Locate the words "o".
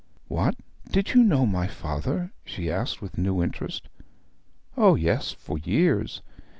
4.75-4.95